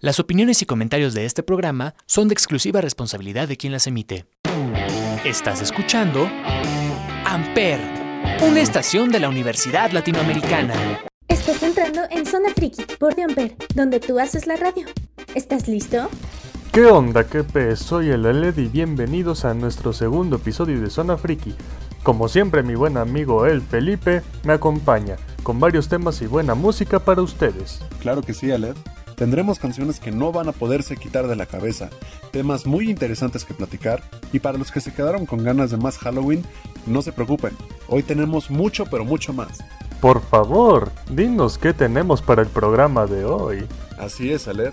[0.00, 4.26] Las opiniones y comentarios de este programa son de exclusiva responsabilidad de quien las emite.
[5.24, 6.30] Estás escuchando
[7.24, 7.80] Amper,
[8.48, 11.00] una estación de la Universidad Latinoamericana.
[11.26, 14.86] Estás entrando en Zona Friki por The Amper, donde tú haces la radio.
[15.34, 16.08] ¿Estás listo?
[16.70, 17.80] ¿Qué onda, qué pez?
[17.80, 21.56] Soy el LED y bienvenidos a nuestro segundo episodio de Zona Friki.
[22.04, 27.00] Como siempre, mi buen amigo El Felipe me acompaña con varios temas y buena música
[27.00, 27.80] para ustedes.
[28.00, 28.76] Claro que sí, Aled.
[29.18, 31.90] Tendremos canciones que no van a poderse quitar de la cabeza,
[32.30, 34.00] temas muy interesantes que platicar,
[34.32, 36.44] y para los que se quedaron con ganas de más Halloween,
[36.86, 37.56] no se preocupen,
[37.88, 39.58] hoy tenemos mucho pero mucho más.
[40.00, 43.66] Por favor, dinos qué tenemos para el programa de hoy.
[43.98, 44.72] Así es, Aled.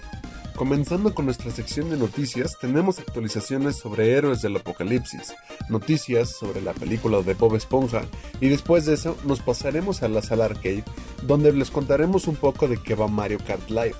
[0.55, 5.34] Comenzando con nuestra sección de noticias, tenemos actualizaciones sobre héroes del apocalipsis,
[5.70, 8.03] noticias sobre la película de Bob Esponja,
[8.39, 10.84] y después de eso nos pasaremos a la sala arcade,
[11.23, 13.95] donde les contaremos un poco de qué va Mario Kart Live.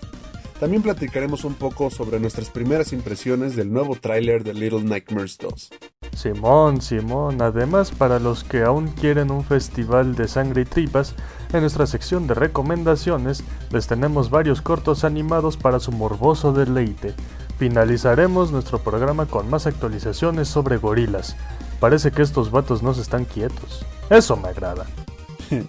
[0.60, 5.70] También platicaremos un poco sobre nuestras primeras impresiones del nuevo tráiler de Little Nightmares 2.
[6.16, 11.14] Simón, Simón, además para los que aún quieren un festival de sangre y tripas,
[11.52, 17.14] en nuestra sección de recomendaciones les tenemos varios cortos animados para su morboso deleite.
[17.58, 21.36] Finalizaremos nuestro programa con más actualizaciones sobre gorilas.
[21.82, 23.86] Parece que estos vatos no se están quietos.
[24.10, 24.86] Eso me agrada.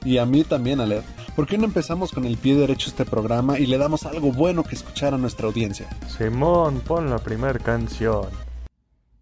[0.04, 1.06] y a mí también, Alert.
[1.34, 4.64] ¿Por qué no empezamos con el pie derecho este programa y le damos algo bueno
[4.64, 5.88] que escuchar a nuestra audiencia?
[6.16, 8.28] Simón, pon la primera canción.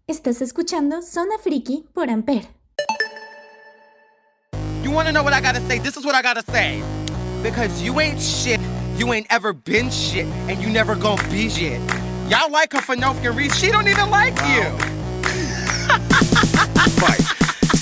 [0.07, 2.47] Estás escuchando Zona Friki por Amper.
[4.83, 5.79] You wanna know what I gotta say?
[5.79, 6.81] This is what I gotta say.
[7.41, 8.59] Because you ain't shit,
[8.97, 11.81] you ain't ever been shit, and you never gonna be shit.
[12.29, 13.57] Y'all like her for no fucking reason.
[13.57, 14.63] She don't even like you.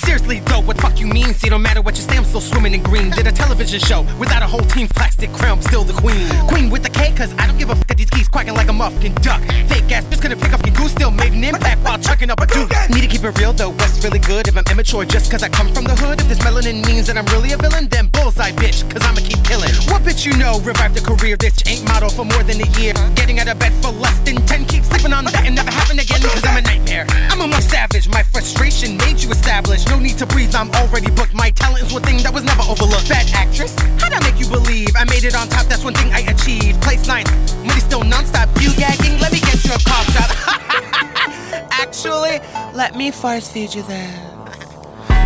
[0.04, 1.34] seriously though, what the fuck you mean?
[1.34, 3.10] See, don't matter what you say, I'm still swimming in green.
[3.10, 6.28] Did a television show without a whole team plastic crown, I'm still the queen.
[6.48, 8.68] Queen with the K, cause I don't give a fuck at these keys quacking like
[8.68, 9.40] a muffin duck.
[9.68, 12.40] Fake ass, just gonna pick up your goose, still made an impact while chucking up
[12.40, 12.70] a dude.
[12.90, 14.48] Need to keep it real though, what's really good?
[14.48, 17.16] If I'm immature just cause I come from the hood, if this melanin means that
[17.16, 19.72] I'm really a villain, then bullseye bitch, cause I'ma keep killing.
[19.88, 21.36] What bitch you know revived a career?
[21.36, 22.94] This ain't model for more than a year.
[23.14, 25.98] Getting out of bed for less than 10, keep sleeping on that and never happen
[25.98, 27.06] again, cause I'm a nightmare.
[27.30, 29.88] I'm a more savage, my frustration made you established.
[29.88, 31.34] No need to breathe, I'm already booked.
[31.34, 33.08] My talent is one thing that was never overlooked.
[33.08, 35.66] Bad actress, how'd I make you believe I made it on top?
[35.66, 36.82] That's one thing I achieved.
[36.82, 37.30] Place ninth,
[37.64, 38.48] money still nonstop.
[38.60, 39.18] You gagging?
[39.20, 40.30] Let me get you a cough shot.
[41.70, 42.40] Actually,
[42.74, 44.33] let me force feed you that.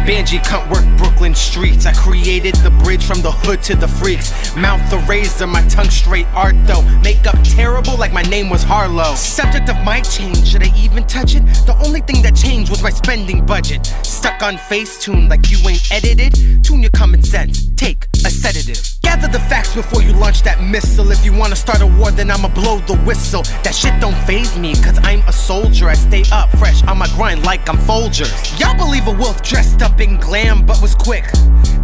[0.08, 1.84] Banji cunt work Brooklyn streets.
[1.84, 4.56] I created the bridge from the hood to the freaks.
[4.56, 6.80] Mouth the razor, my tongue straight art though.
[7.02, 9.14] Makeup terrible like my name was Harlow.
[9.16, 11.44] Subject of my change, should I even touch it?
[11.66, 13.84] The only thing that changed was my spending budget.
[14.02, 16.64] Stuck on Facetune like you ain't edited.
[16.64, 18.97] Tune your common sense, take a sedative.
[19.08, 21.10] Gather the facts before you launch that missile.
[21.12, 23.42] If you wanna start a war, then I'ma blow the whistle.
[23.64, 25.88] That shit don't phase me, cause I'm a soldier.
[25.88, 28.60] I stay up fresh on my grind like I'm Folgers.
[28.60, 31.24] Y'all believe a wolf dressed up in glam, but was quick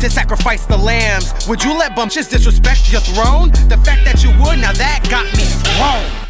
[0.01, 1.49] to sacrifice the lambs.
[1.49, 3.49] Would you let bumptious disrespect your throne?
[3.73, 6.24] The fact that you would, now that got me thrown.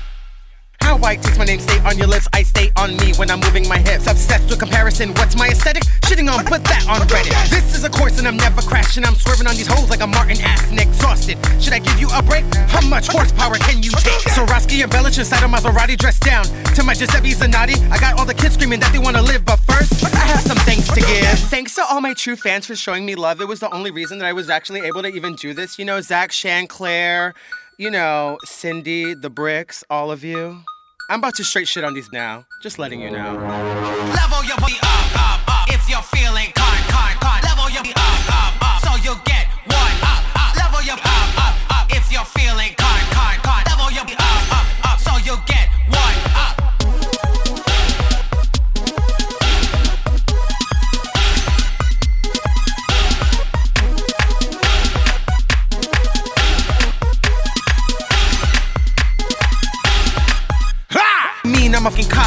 [0.84, 3.40] How white takes my name, stay on your lips, I stay on me when I'm
[3.40, 4.06] moving my hips.
[4.06, 5.82] Obsessed with comparison, what's my aesthetic?
[6.04, 7.32] Shitting on, put that on Reddit.
[7.48, 9.04] This is a course and I'm never crashing.
[9.04, 11.38] I'm swerving on these hoes like a Martin ass and exhausted.
[11.58, 12.44] Should I give you a break?
[12.68, 14.20] How much horsepower can you take?
[14.36, 16.44] Swarovski and Belich inside a Maserati dressed down.
[16.74, 19.60] To my Giuseppe Zanotti, I got all the kids screaming that they wanna live, but
[19.60, 21.38] first, I have some thanks to give.
[21.48, 23.40] Thanks to all my true fans for showing me love.
[23.40, 25.78] It was the only reason that I was actually able to even do this.
[25.78, 27.32] You know, Zach, Shan, Claire,
[27.78, 30.60] you know, Cindy, the Bricks, all of you.
[31.10, 32.46] I'm about to straight shit on these now.
[32.62, 33.34] Just letting you know.
[33.34, 35.68] Level your up, up, up.
[35.68, 36.50] If you're feeling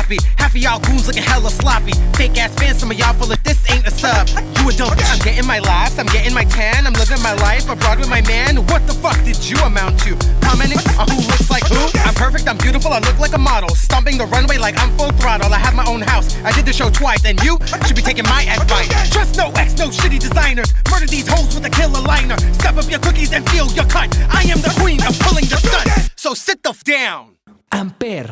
[0.07, 0.23] Copy.
[0.37, 1.91] Half of y'all goons looking hella sloppy.
[2.15, 4.29] Fake ass fans, some of y'all full of this ain't a sub.
[4.55, 4.95] You a dope.
[5.11, 8.21] I'm getting my laughs, I'm getting my tan, I'm living my life abroad with my
[8.21, 8.55] man.
[8.67, 10.15] What the fuck did you amount to?
[10.39, 11.91] Commenting on who looks like who?
[12.07, 13.67] I'm perfect, I'm beautiful, I look like a model.
[13.75, 15.51] Stomping the runway like I'm full throttle.
[15.53, 16.39] I have my own house.
[16.43, 19.11] I did the show twice, and you should be taking my advice.
[19.11, 20.73] Trust no ex, no shitty designers.
[20.89, 22.37] Murder these hoes with a killer liner.
[22.53, 24.07] Step up your cookies and feel your cut.
[24.31, 26.11] I am the queen of pulling the stunt.
[26.15, 27.35] So sit the f down.
[27.73, 28.31] Amper,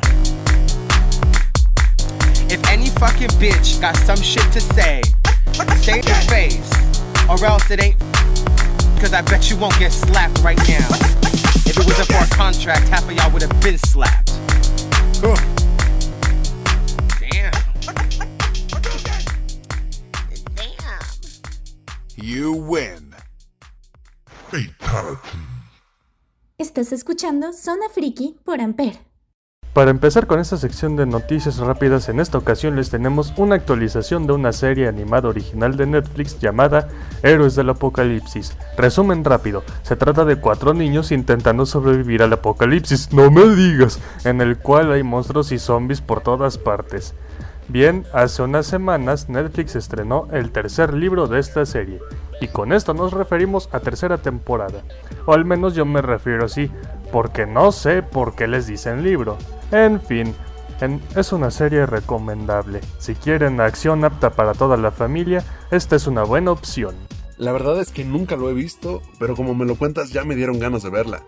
[2.48, 5.02] If any fucking bitch got some shit to say,
[5.82, 6.72] say it in your face,
[7.28, 8.00] or else it ain't.
[9.02, 10.88] Cause I bet you won't get slapped right now.
[11.66, 14.32] If it wasn't for a contract, half of y'all would have been slapped.
[15.22, 15.36] Huh.
[17.20, 17.52] Damn.
[22.16, 23.16] You win.
[24.26, 25.40] Fatality.
[26.58, 28.98] Estás escuchando Zona Friki por Amper.
[29.76, 34.26] Para empezar con esta sección de noticias rápidas, en esta ocasión les tenemos una actualización
[34.26, 36.88] de una serie animada original de Netflix llamada
[37.24, 38.56] Héroes del Apocalipsis.
[38.78, 44.40] Resumen rápido, se trata de cuatro niños intentando sobrevivir al apocalipsis, no me digas, en
[44.40, 47.14] el cual hay monstruos y zombies por todas partes.
[47.68, 52.00] Bien, hace unas semanas Netflix estrenó el tercer libro de esta serie,
[52.40, 54.84] y con esto nos referimos a tercera temporada,
[55.26, 56.72] o al menos yo me refiero así,
[57.12, 59.38] porque no sé por qué les dicen libro.
[59.72, 60.34] En fin,
[60.82, 62.82] en- es una serie recomendable.
[63.00, 66.96] Si quieren acción apta para toda la familia, esta es una buena opción.
[67.38, 70.36] La verdad es que nunca lo he visto, pero como me lo cuentas ya me
[70.36, 71.22] dieron ganas de verla.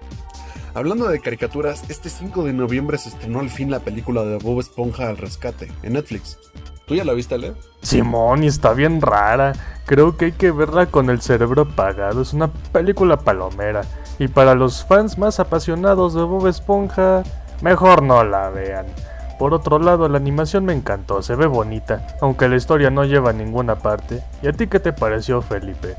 [0.73, 4.59] Hablando de caricaturas, este 5 de noviembre se estrenó al fin la película de Bob
[4.59, 6.37] Esponja al rescate en Netflix.
[6.85, 7.53] ¿Tú ya la viste, Le?
[7.81, 9.53] Simón, y está bien rara.
[9.85, 12.21] Creo que hay que verla con el cerebro apagado.
[12.21, 13.81] Es una película palomera.
[14.19, 17.23] Y para los fans más apasionados de Bob Esponja,
[17.61, 18.85] mejor no la vean.
[19.37, 23.33] Por otro lado, la animación me encantó, se ve bonita, aunque la historia no lleva
[23.33, 24.23] ninguna parte.
[24.41, 25.95] ¿Y a ti qué te pareció, Felipe?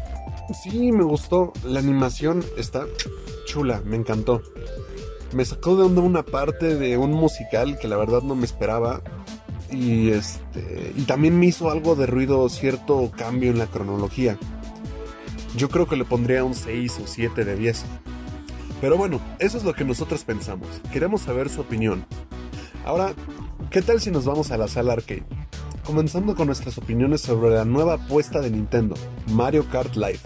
[0.63, 1.53] Sí, me gustó.
[1.65, 2.87] La animación está
[3.47, 4.43] chula, me encantó.
[5.33, 9.03] Me sacó de onda una parte de un musical que la verdad no me esperaba.
[9.71, 10.93] Y este.
[10.97, 14.39] Y también me hizo algo de ruido cierto cambio en la cronología.
[15.55, 17.85] Yo creo que le pondría un 6 o 7 de 10.
[18.81, 20.69] Pero bueno, eso es lo que nosotros pensamos.
[20.93, 22.07] Queremos saber su opinión.
[22.85, 23.13] Ahora,
[23.71, 25.25] ¿qué tal si nos vamos a la sala arcade?
[25.85, 28.95] Comenzando con nuestras opiniones sobre la nueva apuesta de Nintendo,
[29.33, 30.21] Mario Kart Live.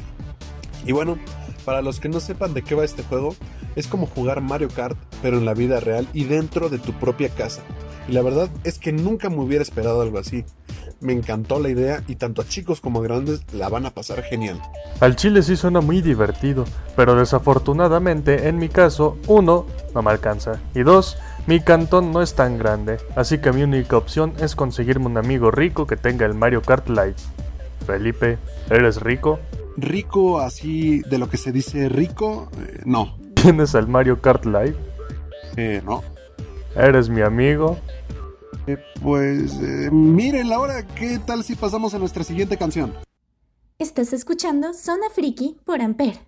[0.85, 1.19] Y bueno,
[1.65, 3.35] para los que no sepan de qué va este juego,
[3.77, 7.29] es como jugar Mario Kart, pero en la vida real y dentro de tu propia
[7.29, 7.63] casa.
[8.09, 10.45] Y la verdad es que nunca me hubiera esperado algo así.
[11.01, 14.23] Me encantó la idea y tanto a chicos como a grandes la van a pasar
[14.23, 14.61] genial.
[15.01, 16.65] Al chile sí suena muy divertido,
[16.95, 21.17] pero desafortunadamente en mi caso, uno, no me alcanza, y dos,
[21.47, 25.51] mi cantón no es tan grande, así que mi única opción es conseguirme un amigo
[25.51, 27.17] rico que tenga el Mario Kart Live.
[27.85, 28.39] Felipe,
[28.71, 29.41] ¿eres rico?
[29.77, 33.22] Rico así de lo que se dice rico, eh, no.
[33.43, 34.77] ¿Tienes el Mario Kart Live?
[35.57, 36.05] Eh, no.
[36.77, 37.77] ¿Eres mi amigo?
[38.69, 42.95] Eh, pues eh, miren ahora, ¿qué tal si pasamos a nuestra siguiente canción?
[43.81, 46.21] Estás escuchando Zona Friki por Amper.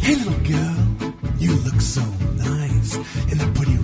[0.00, 2.02] Hey, little girl, you look so
[2.34, 2.96] nice
[3.30, 3.77] in that pretty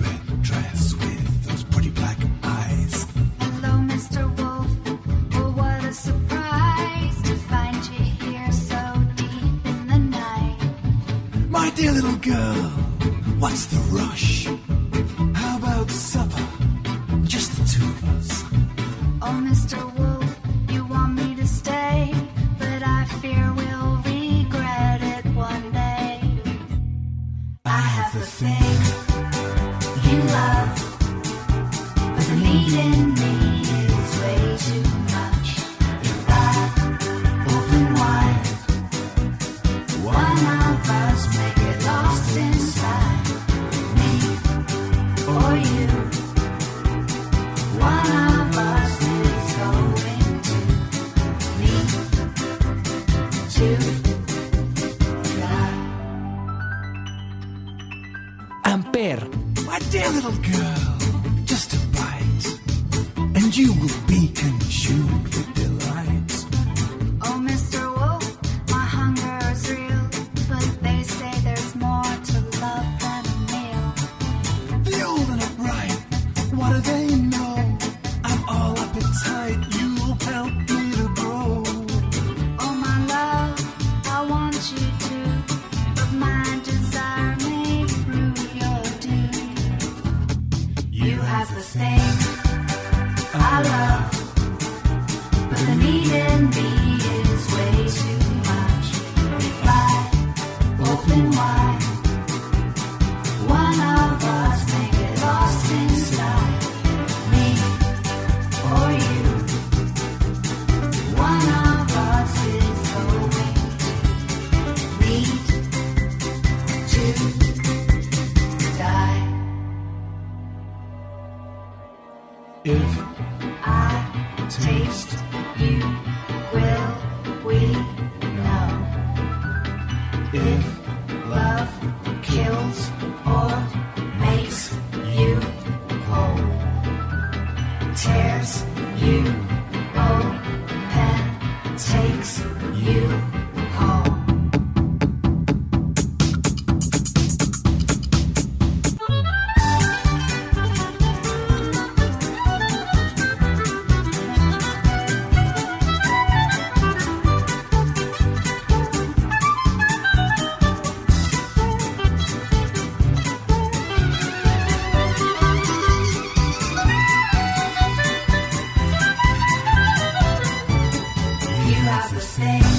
[172.35, 172.74] thing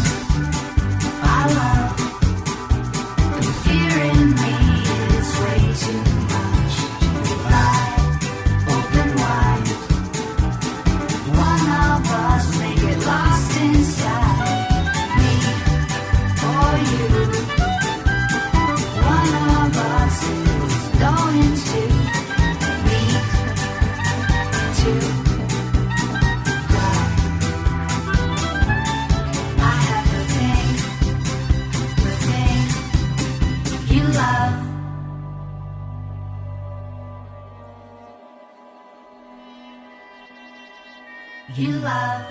[41.54, 42.26] You love.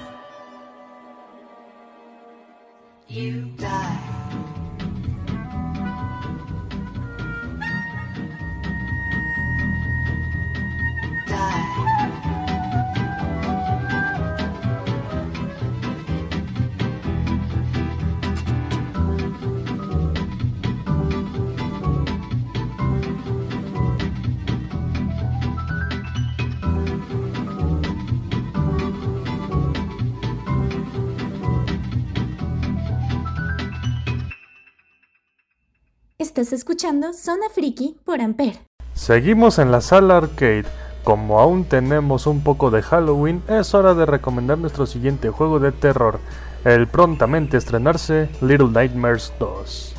[3.07, 4.74] You die.
[36.37, 38.57] Estás escuchando Zona Friki por Amper.
[38.93, 40.65] Seguimos en la sala arcade.
[41.05, 45.71] Como aún tenemos un poco de Halloween, es hora de recomendar nuestro siguiente juego de
[45.71, 46.19] terror,
[46.65, 49.95] el prontamente estrenarse Little Nightmares 2.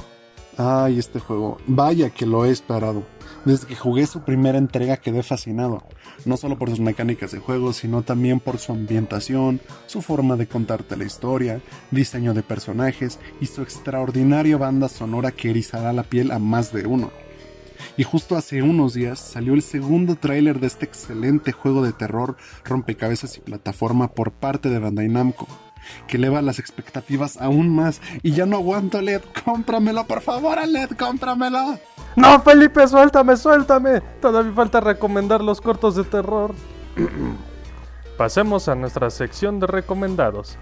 [0.59, 1.57] Ay, este juego.
[1.67, 3.03] Vaya que lo he esperado.
[3.47, 5.85] Desde que jugué su primera entrega quedé fascinado.
[6.25, 10.49] No solo por sus mecánicas de juego, sino también por su ambientación, su forma de
[10.49, 11.61] contarte la historia,
[11.93, 16.89] diseño de personajes y su extraordinaria banda sonora que erizará la piel a más de
[16.89, 17.13] uno.
[17.97, 22.37] Y justo hace unos días salió el segundo tráiler de este excelente juego de terror,
[22.65, 25.47] rompecabezas y plataforma por parte de Bandai Namco,
[26.09, 28.01] que eleva las expectativas aún más.
[28.25, 31.79] Y ya no aguanto, LED, cómpramelo, por favor, LED, cómpramelo.
[32.17, 34.01] No, Felipe, suéltame, suéltame.
[34.21, 36.55] Todavía falta recomendar los cortos de terror.
[38.17, 40.57] Pasemos a nuestra sección de recomendados.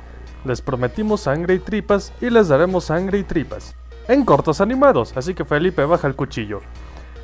[0.44, 3.76] Les prometimos sangre y tripas y les daremos sangre y tripas.
[4.08, 6.60] En cortos animados, así que Felipe baja el cuchillo.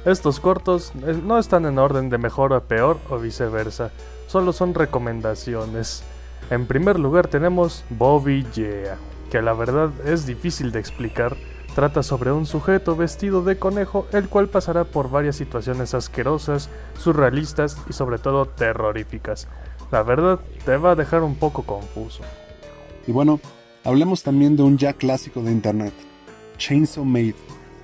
[0.05, 3.91] Estos cortos eh, no están en orden de mejor a peor o viceversa,
[4.29, 6.03] solo son recomendaciones.
[6.49, 8.97] En primer lugar tenemos Bobby Yeah,
[9.31, 11.37] que la verdad es difícil de explicar.
[11.75, 17.77] Trata sobre un sujeto vestido de conejo, el cual pasará por varias situaciones asquerosas, surrealistas
[17.89, 19.47] y sobre todo terroríficas.
[19.93, 22.23] La verdad te va a dejar un poco confuso.
[23.07, 23.41] Y bueno,
[23.85, 25.95] hablemos también de un ya clásico de internet,
[26.59, 27.35] Chainsaw Maid,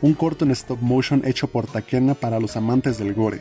[0.03, 3.41] un corto en stop motion hecho por Takena para los amantes del gore.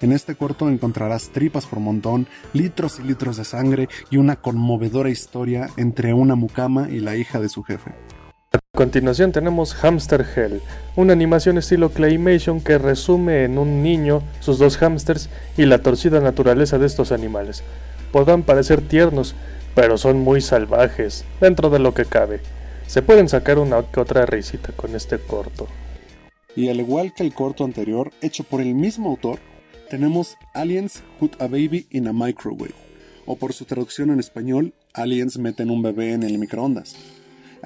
[0.00, 5.10] En este corto encontrarás tripas por montón, litros y litros de sangre y una conmovedora
[5.10, 7.94] historia entre una mucama y la hija de su jefe.
[8.76, 10.60] A continuación tenemos Hamster Hell,
[10.96, 16.20] una animación estilo Claymation que resume en un niño, sus dos hamsters y la torcida
[16.20, 17.62] naturaleza de estos animales.
[18.12, 19.34] Podrán parecer tiernos,
[19.74, 22.40] pero son muy salvajes, dentro de lo que cabe.
[22.86, 25.68] Se pueden sacar una que otra risita con este corto.
[26.54, 29.38] Y al igual que el corto anterior, hecho por el mismo autor,
[29.88, 32.74] tenemos Aliens Put a Baby in a Microwave,
[33.24, 36.94] o por su traducción en español, Aliens meten un bebé en el microondas.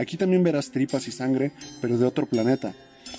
[0.01, 1.53] Aquí también verás tripas y sangre,
[1.83, 2.73] pero de otro planeta.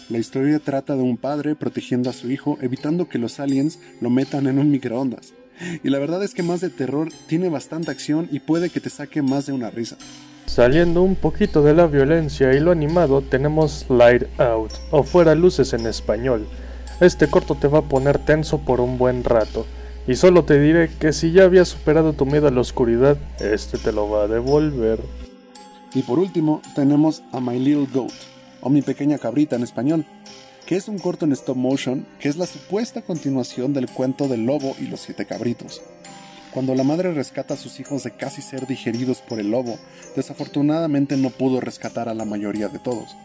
[0.10, 4.10] La historia trata de un padre protegiendo a su hijo, evitando que los aliens lo
[4.10, 5.34] metan en un microondas.
[5.84, 8.90] Y la verdad es que más de terror tiene bastante acción y puede que te
[8.90, 9.96] saque más de una risa.
[10.48, 15.74] Saliendo un poquito de la violencia y lo animado, tenemos Light Out, o Fuera Luces
[15.74, 16.48] en español.
[17.00, 19.68] Este corto te va a poner tenso por un buen rato,
[20.08, 23.78] y solo te diré que si ya habías superado tu miedo a la oscuridad, este
[23.78, 25.00] te lo va a devolver.
[25.94, 28.14] Y por último, tenemos a My Little Goat,
[28.62, 30.06] o Mi Pequeña Cabrita en español,
[30.66, 34.46] que es un corto en stop motion que es la supuesta continuación del cuento del
[34.46, 35.82] lobo y los siete cabritos.
[36.52, 39.78] Cuando la madre rescata a sus hijos de casi ser digeridos por el lobo,
[40.16, 43.16] desafortunadamente no pudo rescatar a la mayoría de todos.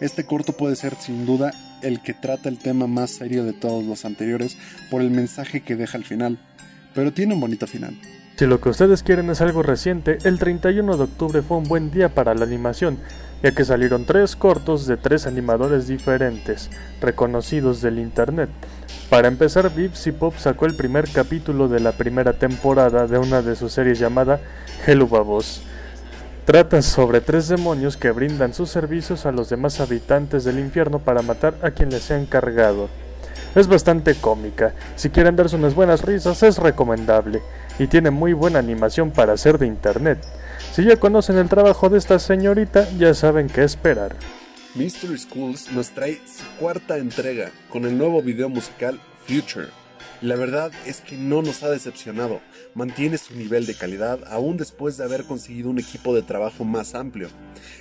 [0.00, 1.52] Este corto puede ser sin duda
[1.82, 4.56] el que trata el tema más serio de todos los anteriores
[4.90, 6.38] por el mensaje que deja al final,
[6.94, 7.96] pero tiene un bonito final.
[8.38, 11.90] Si lo que ustedes quieren es algo reciente, el 31 de octubre fue un buen
[11.90, 12.96] día para la animación,
[13.42, 18.48] ya que salieron tres cortos de tres animadores diferentes, reconocidos del internet.
[19.10, 23.56] Para empezar, Vips Pop sacó el primer capítulo de la primera temporada de una de
[23.56, 24.38] sus series llamada
[24.86, 25.62] Hello Babos.
[26.44, 31.22] Trata sobre tres demonios que brindan sus servicios a los demás habitantes del infierno para
[31.22, 32.88] matar a quien les sea encargado.
[33.58, 37.42] Es bastante cómica, si quieren darse unas buenas risas es recomendable,
[37.80, 40.20] y tiene muy buena animación para ser de internet.
[40.72, 44.14] Si ya conocen el trabajo de esta señorita, ya saben qué esperar.
[44.76, 49.66] Mystery Schools nos trae su cuarta entrega con el nuevo video musical Future.
[50.22, 52.40] La verdad es que no nos ha decepcionado,
[52.74, 56.94] mantiene su nivel de calidad aún después de haber conseguido un equipo de trabajo más
[56.94, 57.28] amplio.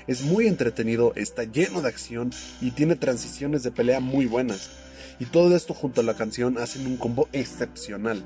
[0.08, 2.32] Es muy entretenido, está lleno de acción
[2.62, 4.87] y tiene transiciones de pelea muy buenas.
[5.20, 8.24] Y todo esto junto a la canción hacen un combo excepcional.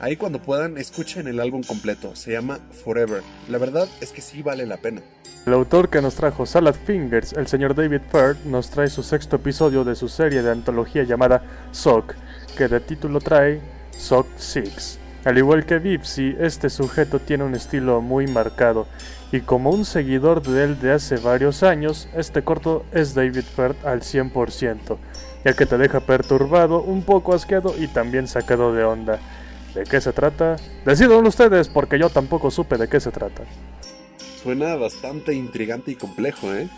[0.00, 3.22] Ahí cuando puedan, escuchen el álbum completo, se llama Forever.
[3.48, 5.02] La verdad es que sí vale la pena.
[5.46, 9.36] El autor que nos trajo Salad Fingers, el señor David Firth, nos trae su sexto
[9.36, 12.14] episodio de su serie de antología llamada Sock,
[12.56, 13.60] que de título trae
[13.90, 14.98] Sock 6.
[15.24, 18.86] Al igual que Vipsy, este sujeto tiene un estilo muy marcado,
[19.32, 23.84] y como un seguidor de él de hace varios años, este corto es David Firth
[23.84, 24.96] al 100%,
[25.44, 29.18] ya que te deja perturbado, un poco asqueado y también sacado de onda.
[29.74, 30.56] ¿De qué se trata?
[30.84, 33.44] Decidan ustedes, porque yo tampoco supe de qué se trata.
[34.42, 36.68] Suena bastante intrigante y complejo, ¿eh?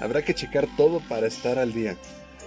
[0.00, 1.96] Habrá que checar todo para estar al día.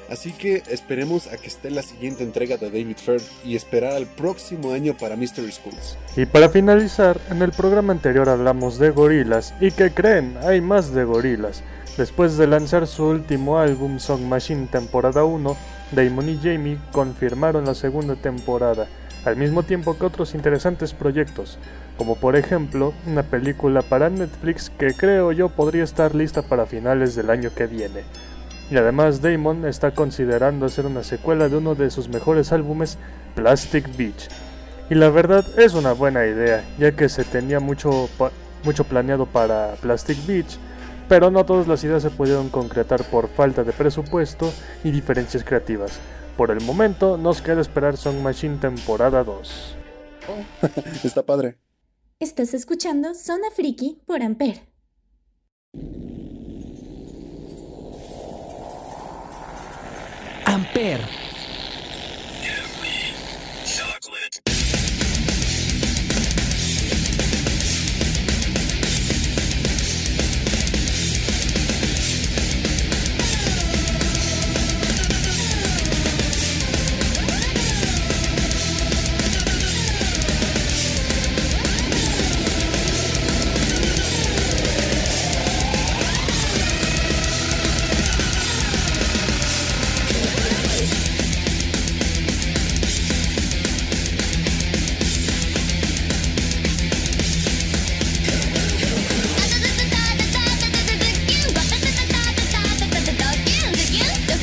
[0.10, 4.08] Así que esperemos a que esté la siguiente entrega de David Firth y esperar al
[4.08, 5.98] próximo año para Mystery Schools.
[6.18, 10.94] Y para finalizar, en el programa anterior hablamos de gorilas, y que creen, hay más
[10.94, 11.64] de gorilas.
[11.98, 15.58] Después de lanzar su último álbum Song Machine temporada 1,
[15.92, 18.88] Damon y Jamie confirmaron la segunda temporada,
[19.26, 21.58] al mismo tiempo que otros interesantes proyectos,
[21.98, 27.14] como por ejemplo una película para Netflix que creo yo podría estar lista para finales
[27.14, 28.04] del año que viene.
[28.72, 32.98] Y además Damon está considerando hacer una secuela de uno de sus mejores álbumes,
[33.36, 34.30] Plastic Beach.
[34.90, 38.10] Y la verdad es una buena idea, ya que se tenía mucho,
[38.64, 40.58] mucho planeado para Plastic Beach,
[41.12, 44.50] pero no todas las ideas se pudieron concretar por falta de presupuesto
[44.82, 46.00] y diferencias creativas.
[46.38, 49.76] Por el momento nos queda esperar Song Machine temporada 2.
[51.04, 51.58] Está padre.
[52.18, 54.62] Estás escuchando Zona Friki por Amper.
[60.46, 61.02] Amper.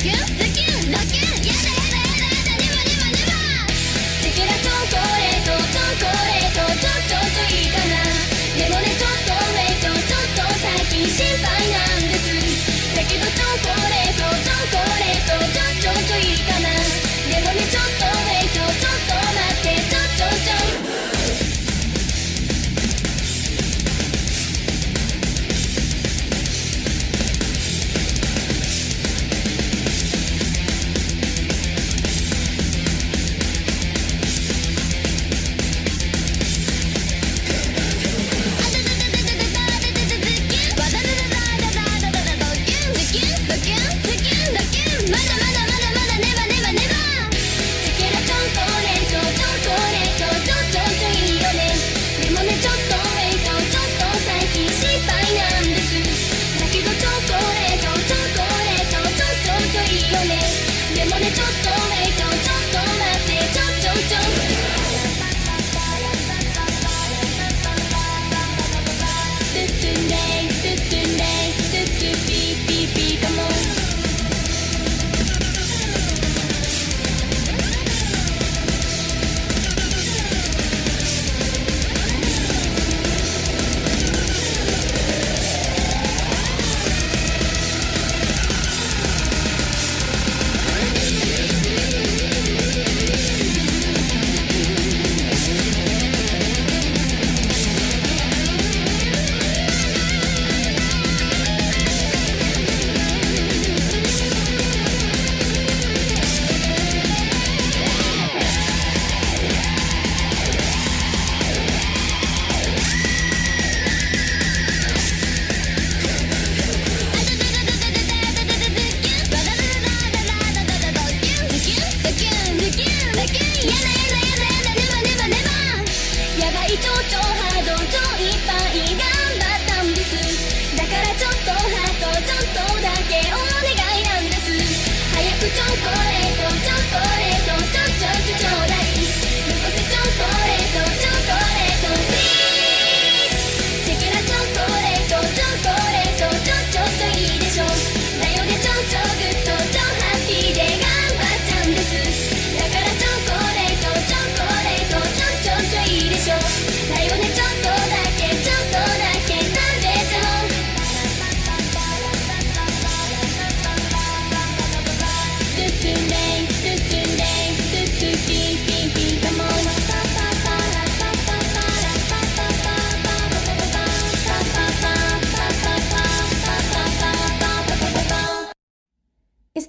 [0.09, 0.48] you?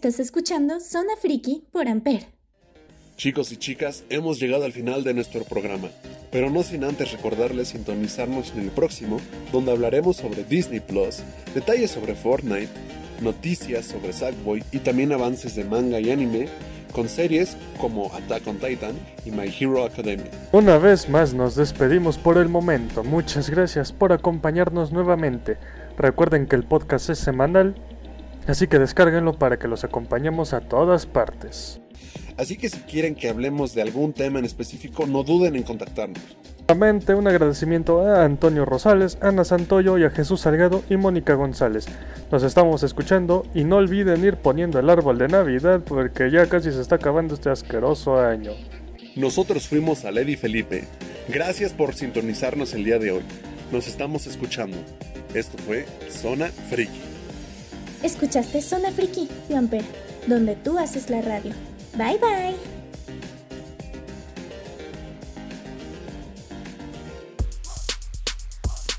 [0.02, 2.24] Estás escuchando Zona Friki por Amper.
[3.18, 5.90] Chicos y chicas, hemos llegado al final de nuestro programa,
[6.32, 9.20] pero no sin antes recordarles sintonizarnos en el próximo,
[9.52, 11.18] donde hablaremos sobre Disney Plus,
[11.54, 12.70] detalles sobre Fortnite,
[13.20, 16.48] noticias sobre Sackboy y también avances de manga y anime,
[16.94, 20.30] con series como Attack on Titan y My Hero Academia.
[20.52, 23.04] Una vez más nos despedimos por el momento.
[23.04, 25.58] Muchas gracias por acompañarnos nuevamente.
[25.98, 27.74] Recuerden que el podcast es semanal,
[28.46, 31.80] así que descárguenlo para que los acompañemos a todas partes.
[32.36, 36.22] Así que si quieren que hablemos de algún tema en específico, no duden en contactarnos.
[36.68, 41.86] Nuevamente un agradecimiento a Antonio Rosales, Ana Santoyo y a Jesús Salgado y Mónica González.
[42.30, 46.70] Nos estamos escuchando y no olviden ir poniendo el árbol de Navidad porque ya casi
[46.70, 48.52] se está acabando este asqueroso año.
[49.16, 50.84] Nosotros fuimos a Lady Felipe.
[51.28, 53.22] Gracias por sintonizarnos el día de hoy.
[53.72, 54.76] Nos estamos escuchando.
[55.34, 57.09] Esto fue Zona Friki.
[58.02, 59.84] Escuchaste Zona Friki de Amper,
[60.26, 61.52] donde tú haces la radio.
[61.96, 62.56] Bye bye.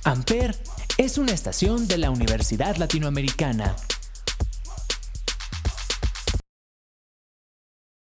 [0.04, 0.56] Amper
[0.98, 3.76] es una estación de la Universidad Latinoamericana.